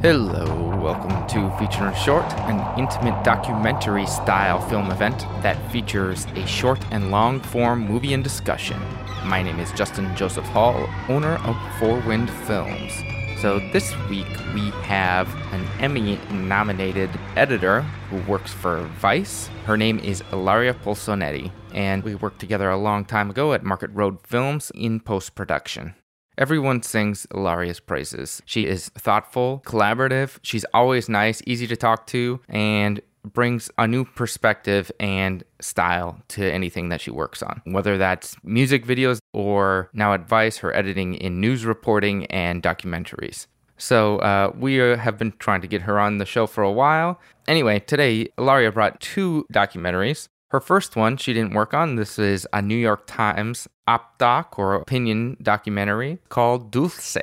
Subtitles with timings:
[0.00, 6.46] Hello, welcome to Feature and Short, an intimate documentary style film event that features a
[6.46, 8.80] short and long form movie and discussion.
[9.24, 13.17] My name is Justin Joseph Hall, owner of Four Wind Films.
[13.40, 19.46] So, this week we have an Emmy nominated editor who works for Vice.
[19.64, 23.90] Her name is Ilaria Polsonetti, and we worked together a long time ago at Market
[23.92, 25.94] Road Films in post production.
[26.36, 28.42] Everyone sings Ilaria's praises.
[28.44, 33.00] She is thoughtful, collaborative, she's always nice, easy to talk to, and
[33.32, 38.84] brings a new perspective and style to anything that she works on, whether that's music
[38.84, 43.46] videos or now at Vice, her editing in news reporting and documentaries.
[43.76, 46.72] So uh, we uh, have been trying to get her on the show for a
[46.72, 47.20] while.
[47.46, 50.28] Anyway, today Ilaria brought two documentaries.
[50.50, 51.96] Her first one she didn't work on.
[51.96, 57.16] This is a New York Times op doc or opinion documentary called Dulce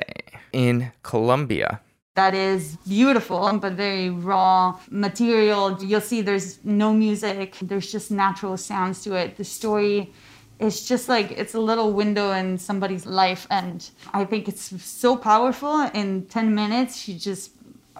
[0.52, 1.80] in Colombia.
[2.16, 5.76] That is beautiful, but very raw material.
[5.82, 9.36] You'll see there's no music, there's just natural sounds to it.
[9.36, 10.14] The story
[10.58, 15.14] is just like it's a little window in somebody's life, and I think it's so
[15.14, 15.82] powerful.
[15.92, 17.50] In 10 minutes, you just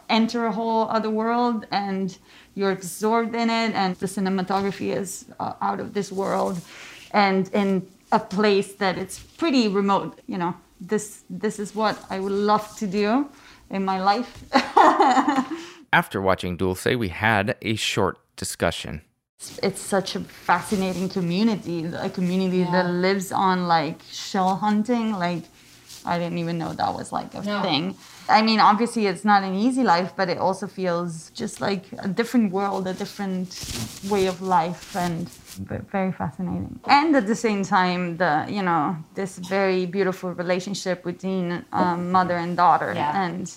[0.09, 2.17] enter a whole other world and
[2.55, 6.61] you're absorbed in it and the cinematography is uh, out of this world
[7.11, 12.21] and in a place that it's pretty remote you know this this is what i
[12.21, 13.29] would love to do
[13.71, 14.45] in my life.
[15.93, 19.03] After watching Dulce, we had a short discussion.
[19.63, 25.07] it's such a fascinating community a community that lives on like shell hunting.
[25.27, 25.45] Like
[26.13, 27.85] i didn't even know that was like a thing.
[28.29, 32.09] I mean obviously it's not an easy life but it also feels just like a
[32.09, 33.49] different world a different
[34.13, 38.97] way of life and v- very fascinating and at the same time the you know
[39.15, 43.25] this very beautiful relationship between um, mother and daughter Yeah.
[43.25, 43.51] and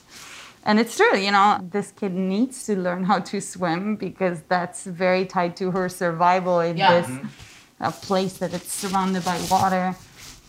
[0.66, 4.84] and it's true, you know, this kid needs to learn how to swim because that's
[4.86, 6.92] very tied to her survival in Yeah.
[7.00, 7.10] this
[7.80, 9.96] uh, place that it's surrounded by water.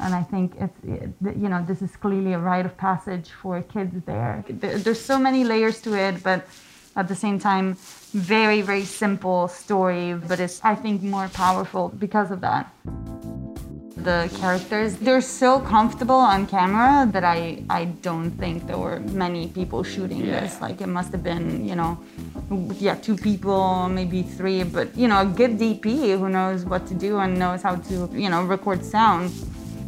[0.01, 1.11] And I think it's, it,
[1.43, 4.45] you know, this is clearly a rite of passage for kids there.
[4.49, 4.79] there.
[4.79, 6.41] There's so many layers to it, but
[6.97, 7.77] at the same time,
[8.13, 12.73] very, very simple story, but it's, I think, more powerful because of that.
[13.97, 19.49] The characters they're so comfortable on camera that i i don't think there were many
[19.49, 20.59] people shooting this.
[20.59, 22.01] Like it must have been you know
[22.79, 26.95] yeah two people maybe three but you know a good dp who knows what to
[26.95, 29.33] do and knows how to you know record sound.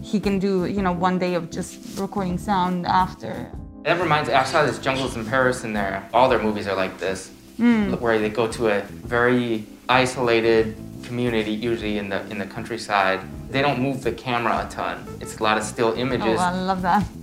[0.03, 3.51] He can do you know one day of just recording sound after.
[3.85, 6.07] That reminds me, I saw this Jungles in Paris in there.
[6.13, 8.01] All their movies are like this, Mm.
[8.01, 13.21] where they go to a very isolated community, usually in the in the countryside.
[13.51, 15.07] They don't move the camera a ton.
[15.21, 16.39] It's a lot of still images.
[16.41, 17.05] oh i love that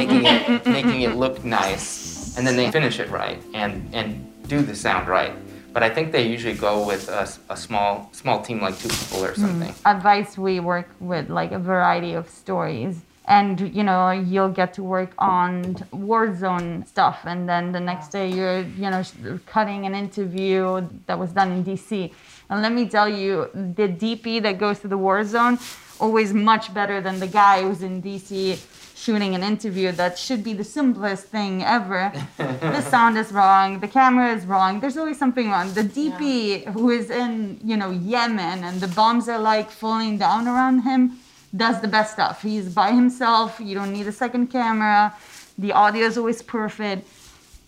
[0.00, 4.06] making it making it look nice, and then they finish it right and and
[4.48, 5.32] do the sound right.
[5.72, 9.32] But I think they usually go with a small small team, like two people or
[9.32, 9.40] mm.
[9.44, 9.74] something.
[9.84, 14.72] At Vice we work with like a variety of stories and you know you'll get
[14.74, 17.20] to work on war zone stuff.
[17.24, 19.02] And then the next day you're you know
[19.46, 22.12] cutting an interview that was done in dc
[22.48, 25.58] and let me tell you the dp that goes to the war zone
[25.98, 28.58] always much better than the guy who's in dc
[28.94, 32.12] shooting an interview that should be the simplest thing ever.
[32.76, 35.72] The sound is wrong the camera is wrong there's always something wrong.
[35.72, 40.46] The dp who is in you know yemen and the bombs are like falling down
[40.46, 41.18] around him
[41.54, 45.14] does the best stuff he's by himself you don't need a second camera
[45.58, 47.06] the audio is always perfect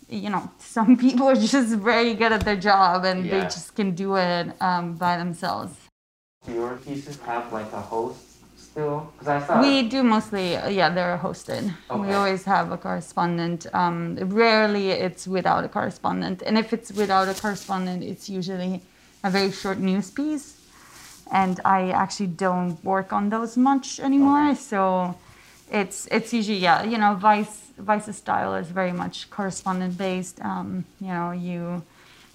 [0.08, 3.94] you know some people are just very good at their job and they just can
[3.94, 5.72] do it um, by themselves
[6.46, 8.28] Do your pieces have like a host
[8.78, 9.12] still?
[9.12, 11.74] Because I thought We do mostly, uh, yeah, they're hosted.
[11.90, 13.66] We always have a correspondent.
[13.74, 16.42] Um, rarely it's without a correspondent.
[16.46, 18.82] And if it's without a correspondent, it's usually
[19.24, 20.57] a very short news piece.
[21.30, 24.50] And I actually don't work on those much anymore.
[24.50, 24.54] Okay.
[24.54, 25.14] So
[25.70, 30.40] it's it's usually yeah, you know, Vice Vice's style is very much correspondent based.
[30.42, 31.82] Um, you know, you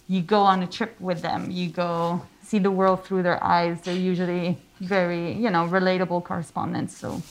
[0.07, 1.49] you go on a trip with them.
[1.49, 3.81] You go see the world through their eyes.
[3.81, 6.95] They're usually very, you know, relatable correspondents.
[6.97, 7.21] So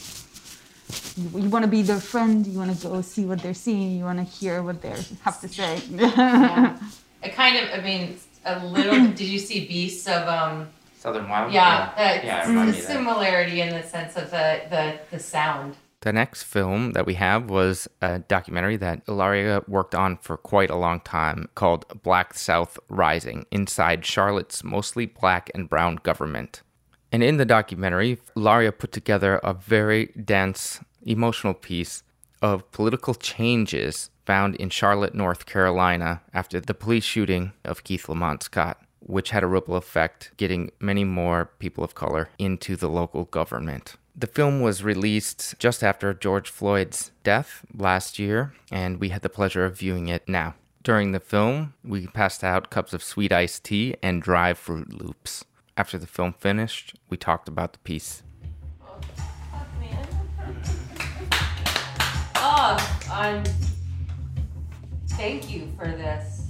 [1.17, 2.47] you, you want to be their friend.
[2.47, 3.97] You want to go see what they're seeing.
[3.99, 5.81] You want to hear what they have to say.
[5.91, 6.79] Yeah.
[7.23, 8.99] It kind of, I mean, a little.
[9.07, 10.69] did you see Beasts of um?
[11.03, 11.53] Southern Wild.
[11.53, 12.93] Yeah, yeah, it's it reminded the me that.
[12.93, 15.77] similarity in the sense of the the the sound.
[16.01, 20.69] The next film that we have was a documentary that Ilaria worked on for quite
[20.71, 26.63] a long time called Black South Rising Inside Charlotte's Mostly Black and Brown Government.
[27.13, 32.03] And in the documentary, Ilaria put together a very dense, emotional piece
[32.41, 38.43] of political changes found in Charlotte, North Carolina after the police shooting of Keith Lamont
[38.43, 43.25] Scott, which had a ripple effect, getting many more people of color into the local
[43.25, 43.97] government.
[44.15, 49.29] The film was released just after George Floyd's death last year, and we had the
[49.29, 50.55] pleasure of viewing it now.
[50.83, 55.45] During the film, we passed out cups of sweet iced tea and dry Froot Loops.
[55.77, 58.23] After the film finished, we talked about the piece.
[62.37, 63.45] Oh, I'm.
[65.11, 66.42] Thank you for this.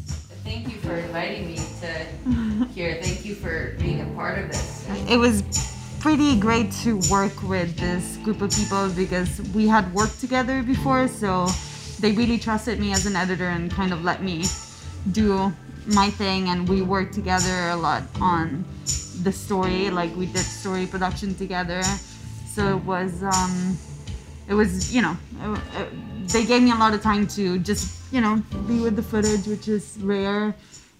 [0.44, 2.98] Thank you for inviting me to here.
[3.02, 4.86] Thank you for being a part of this.
[5.08, 5.42] It was
[6.00, 11.06] pretty great to work with this group of people because we had worked together before,
[11.06, 11.46] so
[12.00, 14.44] they really trusted me as an editor and kind of let me
[15.12, 15.52] do
[15.86, 18.64] my thing and we worked together a lot on
[19.22, 21.82] the story like we did story production together
[22.46, 23.76] so it was um
[24.48, 25.88] it was you know it, it,
[26.28, 29.46] they gave me a lot of time to just you know be with the footage
[29.46, 30.54] which is rare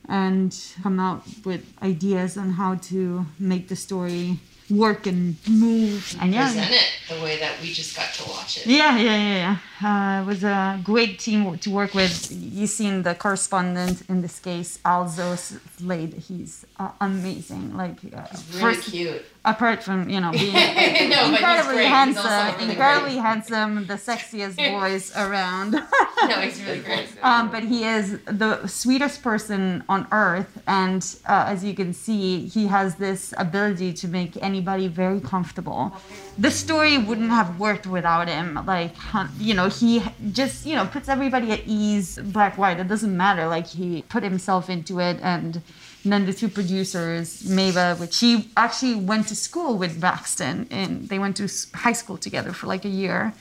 [0.09, 4.39] and come out with ideas on how to make the story
[4.71, 8.59] work and move and yeah Present it the way that we just got to watch
[8.59, 8.67] it.
[8.67, 10.19] yeah, yeah, yeah, yeah.
[10.19, 12.31] Uh, it was a great team to work with.
[12.33, 16.15] You've seen the correspondent in this case, Alzo Slade.
[16.15, 17.77] He's uh, amazing.
[17.77, 18.25] Like, uh,
[18.55, 19.23] Really first- cute.
[19.45, 20.53] Apart from you know being
[21.11, 25.75] No, incredibly handsome, really incredibly handsome, the sexiest voice around.
[26.23, 27.09] No, he's really great.
[27.25, 32.47] Um, but he is the sweetest person on earth, and uh, as you can see,
[32.47, 35.93] he has this ability to make anybody very comfortable.
[36.39, 38.65] The story wouldn't have worked without him.
[38.65, 38.95] Like,
[39.41, 40.01] you know, he
[40.31, 42.79] just you know puts everybody at ease, black white.
[42.79, 43.49] It doesn't matter.
[43.49, 45.61] Like he put himself into it, and
[46.05, 51.19] then the two producers, Mava, which she actually went to school with Braxton, and they
[51.19, 53.33] went to high school together for like a year.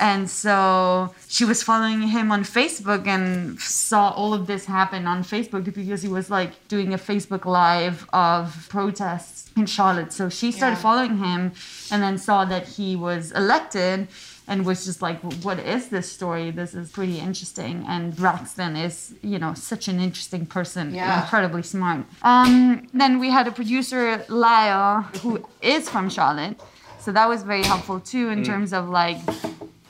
[0.00, 5.24] And so she was following him on Facebook and saw all of this happen on
[5.24, 10.12] Facebook because he was like doing a Facebook live of protests in Charlotte.
[10.12, 10.82] So she started Yeah.
[10.82, 11.52] following him
[11.90, 14.06] and then saw that he was elected
[14.48, 16.50] and was just like, what is this story?
[16.50, 17.84] This is pretty interesting.
[17.86, 21.22] And Braxton is, you know, such an interesting person, Yeah.
[21.22, 22.00] incredibly smart.
[22.22, 26.58] Um, then we had a producer, Lyle, who is from Charlotte.
[26.98, 29.18] So that was very helpful too in terms of like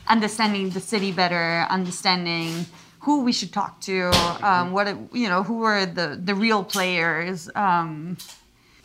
[0.09, 2.67] understanding the city better, understanding
[3.01, 4.11] who we should talk to,
[4.43, 7.49] um, what it, you know, who were the the real players.
[7.55, 8.17] Um,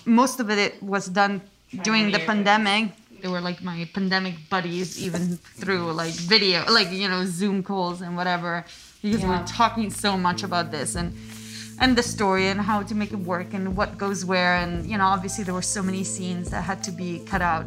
[0.06, 1.42] most of it was done
[1.84, 2.92] during the pandemic.
[3.24, 8.02] They were like my pandemic buddies, even through like video, like you know, Zoom calls
[8.02, 8.66] and whatever,
[9.02, 9.40] because we Yeah.
[9.40, 11.16] we're talking so much about this and
[11.80, 14.98] and the story and how to make it work and what goes where and you
[14.98, 17.66] know obviously there were so many scenes that had to be cut out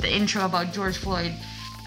[0.00, 1.32] the intro about George Floyd.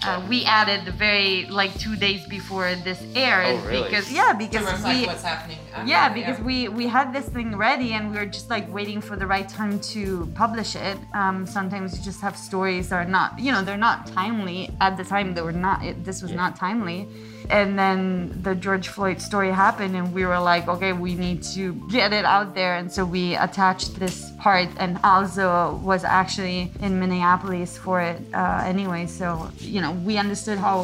[0.06, 3.82] Uh, we added the very like two days before this aired Oh, really?
[3.84, 5.58] because yeah because reflect we what's happening.
[5.72, 9.00] after, yeah because we we had this thing ready and we were just like waiting
[9.00, 10.98] for the right time to publish it.
[11.14, 14.96] Um, sometimes you just have stories that are not you know they're not timely at
[14.98, 15.34] the time.
[15.34, 17.08] They were not it, this was not timely.
[17.50, 21.62] And then the george floyd story happened and we were like okay we need to
[21.90, 22.76] get it out there.
[22.76, 28.72] And so we attached this part and Alzo was actually in minneapolis for it uh,
[28.72, 29.06] anyway.
[29.06, 29.26] So
[29.74, 30.78] you know we understood how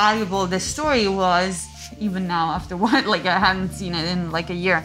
[0.00, 1.52] valuable this story was
[2.06, 4.78] even now after what like i haven't seen it in like a year.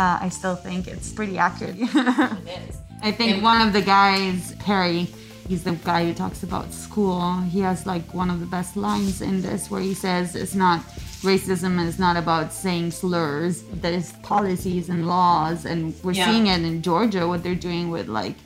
[0.00, 1.76] Uh, i still think it's pretty accurate.
[1.78, 2.74] It is.
[3.08, 4.38] i think And- one of the guys
[4.68, 5.00] perry
[5.48, 7.22] he's the guy who talks about school.
[7.54, 10.78] He has like one of the best lines in this where he says it's not
[11.22, 16.26] racism is not about saying slurs there's policies and laws and we're Yeah.
[16.26, 18.36] seeing it in georgia what they're doing with like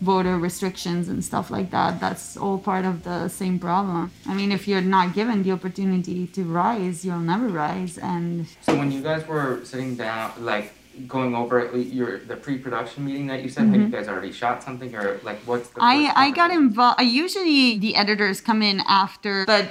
[0.00, 4.50] voter restrictions and stuff like that that's all part of the same problem i mean
[4.50, 9.00] if you're not given the opportunity to rise you'll never rise and So when you
[9.00, 10.72] guys were sitting down, like
[11.08, 14.94] going over your the pre-production meeting that you said, had you guys already shot something
[14.94, 15.80] or like what's the?
[15.80, 16.18] Mm-hmm.
[16.18, 17.00] I, I got involved.
[17.00, 19.66] I usually the editors come in after, but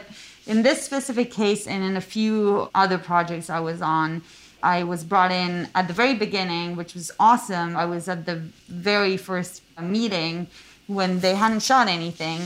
[0.47, 4.21] in this specific case and in a few other projects I was on,
[4.63, 7.75] I was brought in at the very beginning, which was awesome.
[7.75, 8.35] I was at the
[8.67, 10.47] very first meeting
[10.87, 12.41] when they hadn't shot anything.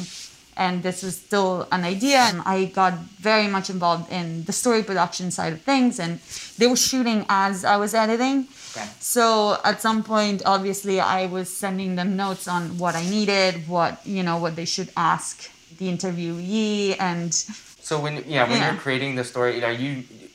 [0.58, 4.84] And this was still an idea, and I got very much involved in the story
[4.84, 6.00] production side of things.
[6.00, 6.20] And
[6.58, 8.88] they were shooting as I was editing, Okay.
[9.00, 14.00] so at some point, obviously, I was sending them notes on what I needed, what
[14.06, 17.32] you know, what they should ask the interviewee, and
[17.86, 18.72] So when yeah, when Yeah.
[18.72, 19.92] you're creating the story, are you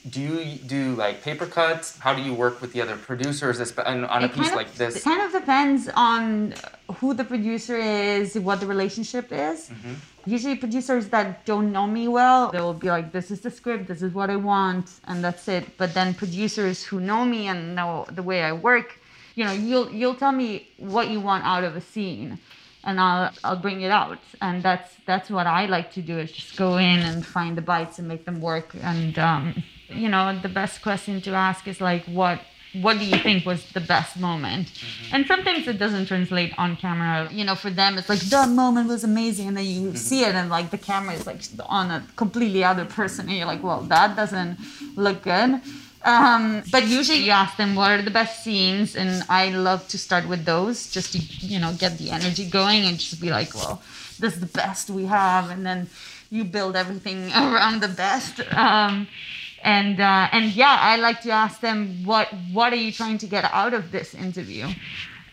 [0.08, 1.98] do you do like paper cuts?
[1.98, 3.56] How do you work with the other producers
[3.90, 4.92] on, on a piece kind of, like this?
[4.98, 5.80] It kind of depends
[6.12, 9.58] on uh, who the producer is, what the relationship is.
[9.68, 9.94] Mm-hmm.
[10.34, 13.88] Usually, producers that don't know me well, they will be like, "This is the script.
[13.92, 15.64] This is what I want," and that's it.
[15.80, 18.88] But then producers who know me and know the way I work,
[19.34, 20.50] you know, you'll you'll tell me
[20.94, 22.38] what you want out of a scene,
[22.84, 24.18] and I'll I'll bring it out.
[24.40, 27.62] And that's that's what I like to do is just go in and find the
[27.62, 28.74] bites and make them work.
[28.82, 32.40] And um, you know, the best question to ask is like, what
[32.72, 34.68] what do you think was the best moment?
[34.68, 35.14] Mm-hmm.
[35.14, 37.28] And sometimes it doesn't translate on camera.
[37.32, 39.96] You know, for them it's like that moment was amazing, and then you Mm-hmm.
[39.96, 43.46] see it, and like the camera is like on a completely other person, and you're
[43.54, 44.56] like, well, that doesn't
[44.96, 45.60] look good.
[46.02, 49.98] Um, but usually you ask them what are the best scenes, and I love to
[49.98, 53.54] start with those just to you know get the energy going and just be like,
[53.54, 53.82] well,
[54.18, 55.90] this is the best we have, and then
[56.30, 58.40] you build everything around the best.
[58.54, 59.08] Um,
[59.62, 63.26] and uh, and yeah, I like to ask them what what are you trying to
[63.26, 64.68] get out of this interview,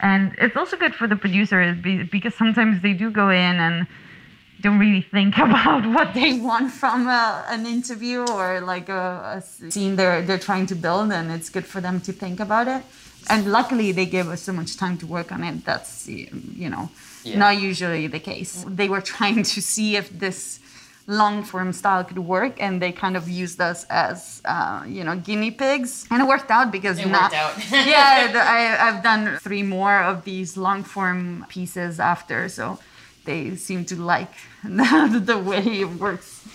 [0.01, 1.77] and it's also good for the producers
[2.11, 3.87] because sometimes they do go in and
[4.61, 9.41] don't really think about what they want from a, an interview or like a, a
[9.71, 12.83] scene they're they're trying to build, and it's good for them to think about it.
[13.29, 15.65] And luckily, they gave us so much time to work on it.
[15.65, 16.89] That's you know
[17.23, 17.39] Yeah.
[17.39, 18.65] not usually the case.
[18.67, 20.59] They were trying to see if this
[21.09, 25.15] long form style could work, and they kind of used us as uh, you know
[25.15, 27.53] guinea pigs, and it worked out because It worked out.
[27.71, 32.79] yeah, I, I've done three more of these long form pieces after, so
[33.27, 34.31] they seem to like
[34.63, 36.47] the, way it works.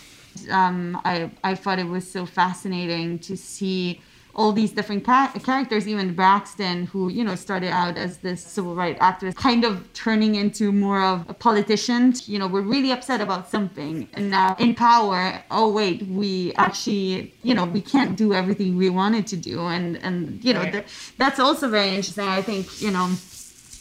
[0.50, 4.00] Um, I, I thought it was so fascinating to see
[4.34, 8.74] all these different ca- characters, even Braxton, who, you know, started out as this civil
[8.74, 12.14] rights activist, kind of turning into more of a politician.
[12.24, 14.08] You know, we're really upset about something.
[14.14, 18.88] And now in power, oh, wait, we actually, you know, we can't do everything we
[18.88, 19.60] wanted to do.
[19.66, 20.86] And, and you know, th-
[21.18, 22.26] that's also very interesting.
[22.26, 23.10] I think, you know,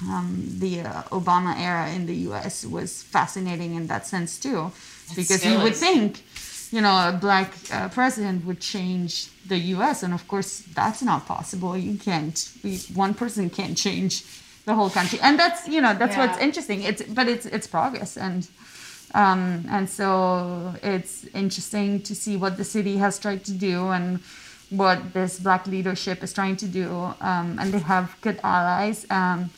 [0.10, 2.66] um, the uh, Obama era in the U.S.
[2.66, 4.72] was fascinating in that sense too,
[5.16, 5.80] because you would is.
[5.80, 6.24] think,
[6.72, 10.04] you know, a black uh, president would change the U.S.
[10.04, 11.78] and of course that's not possible.
[11.78, 12.52] You can't.
[12.64, 14.24] We, one person can't change
[14.66, 16.84] the whole country, and that's you know that's what's interesting.
[16.84, 18.48] It's but it's it's progress and.
[19.14, 24.22] Um, and so it's interesting to see what the city has tried to do and
[24.70, 26.90] what this black leadership is trying to do.
[27.20, 29.06] Um, and they have good allies.
[29.10, 29.50] Um,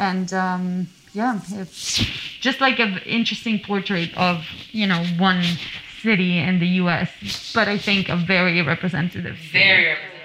[0.00, 1.96] and um, yeah, it's
[2.40, 5.44] just like an interesting portrait of you know one
[6.02, 9.36] city in the U.S., but I think a very representative.
[9.52, 10.19] Very representative.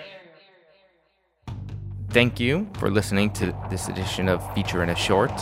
[2.16, 5.34] Thank you for listening to this edition of Feature in a Short.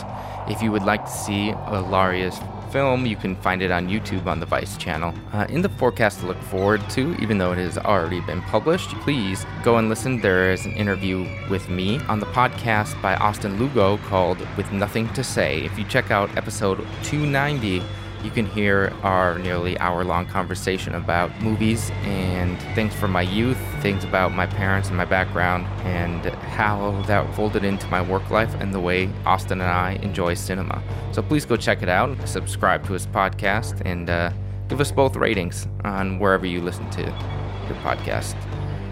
[0.48, 2.36] If you would like to see Ilaria's
[2.72, 5.14] film, you can find it on YouTube on the Vice channel.
[5.32, 8.88] Uh, in the forecast to look forward to, even though it has already been published,
[9.02, 10.20] please go and listen.
[10.20, 15.08] There is an interview with me on the podcast by Austin Lugo called With Nothing
[15.12, 15.60] to Say.
[15.60, 17.84] If you check out episode 290,
[18.24, 23.58] you can hear our nearly hour long conversation about movies and things from my youth,
[23.82, 28.52] things about my parents and my background, and how that folded into my work life
[28.60, 30.82] and the way Austin and I enjoy cinema.
[31.12, 34.32] So please go check it out, subscribe to his podcast, and uh,
[34.68, 38.34] give us both ratings on wherever you listen to your podcast.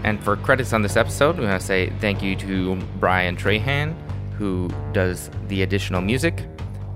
[0.03, 3.95] And for credits on this episode, we want to say thank you to Brian Trahan,
[4.33, 6.45] who does the additional music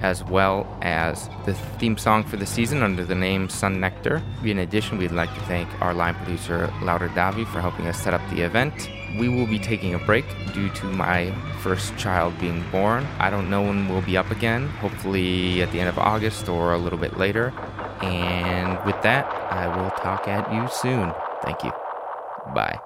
[0.01, 4.21] as well as the theme song for the season under the name Sun Nectar.
[4.43, 8.13] In addition, we'd like to thank our line producer Laura Davi for helping us set
[8.13, 8.89] up the event.
[9.19, 13.07] We will be taking a break due to my first child being born.
[13.19, 16.73] I don't know when we'll be up again, hopefully at the end of August or
[16.73, 17.53] a little bit later.
[18.01, 21.13] And with that, I will talk at you soon.
[21.43, 21.71] Thank you.
[22.53, 22.79] Bye.